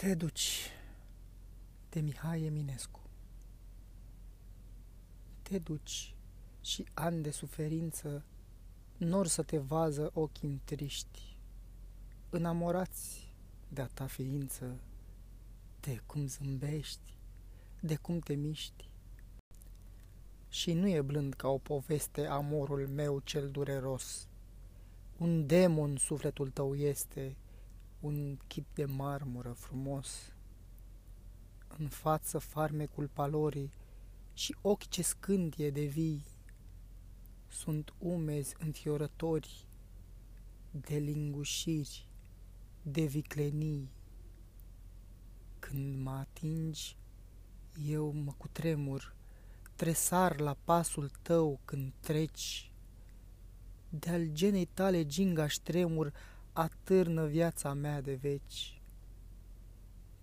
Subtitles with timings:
[0.00, 0.70] Te duci
[1.88, 3.00] de Mihai Eminescu
[5.42, 6.14] Te duci
[6.60, 8.24] și ani de suferință
[8.96, 11.36] nor să te vază ochii triști,
[12.30, 13.32] înamorați
[13.68, 14.80] de-a ta ființă,
[15.80, 17.14] de cum zâmbești,
[17.80, 18.88] de cum te miști.
[20.48, 24.28] Și nu e blând ca o poveste amorul meu cel dureros.
[25.16, 27.36] Un demon sufletul tău este,
[28.00, 30.32] un chip de marmură frumos.
[31.78, 33.70] În față farmecul palorii
[34.32, 36.24] și ochi ce scântie de vii,
[37.48, 39.66] sunt umezi înfiorători
[40.70, 42.06] de lingușiri,
[42.82, 43.90] de viclenii.
[45.58, 46.96] Când mă atingi,
[47.86, 49.14] eu mă cutremur,
[49.74, 52.70] tresar la pasul tău când treci.
[53.88, 56.12] De-al genei tale gingaș tremur,
[56.60, 58.82] atârnă viața mea de veci.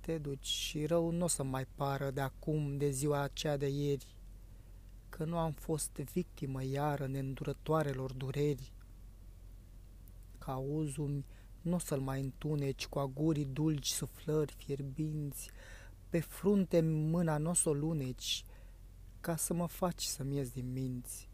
[0.00, 3.68] Te duci și rău nu o să mai pară de acum, de ziua aceea de
[3.68, 4.16] ieri,
[5.08, 8.72] că nu am fost victimă iară neîndurătoarelor dureri.
[10.38, 11.24] Ca uzumi
[11.60, 15.50] nu o să-l mai întuneci cu agurii dulci suflări fierbinți,
[16.08, 18.44] pe frunte mâna nu o să o luneci,
[19.20, 21.29] ca să mă faci să-mi ies din minți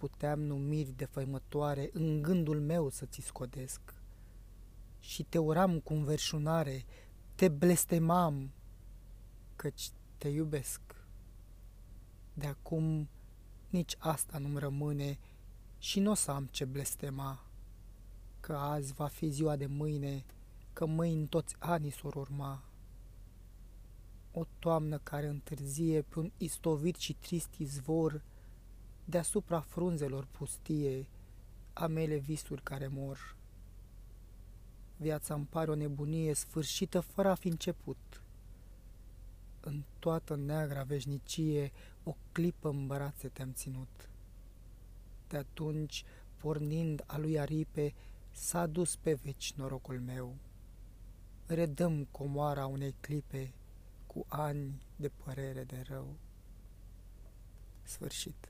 [0.00, 3.80] puteam numiri de făimătoare în gândul meu să ți scodesc.
[5.00, 6.84] Și te uram cu înverșunare,
[7.34, 8.50] te blestemam,
[9.56, 10.80] căci te iubesc.
[12.34, 13.08] De acum
[13.68, 15.18] nici asta nu-mi rămâne
[15.78, 17.44] și nu o să am ce blestema,
[18.40, 20.24] că azi va fi ziua de mâine,
[20.72, 22.62] că mâini toți anii s-or urma.
[24.32, 28.22] O toamnă care întârzie pe un istovit și trist izvor,
[29.10, 31.06] deasupra frunzelor pustie,
[31.72, 33.36] a mele visuri care mor.
[34.96, 38.22] Viața îmi pare o nebunie sfârșită fără a fi început.
[39.60, 41.72] În toată neagra veșnicie,
[42.04, 44.10] o clipă în brațe te-am ținut.
[45.28, 46.04] De atunci,
[46.36, 47.94] pornind a lui aripe,
[48.30, 50.36] s-a dus pe veci norocul meu.
[51.46, 53.52] Redăm comoara unei clipe
[54.06, 56.16] cu ani de părere de rău.
[57.82, 58.48] Sfârșit.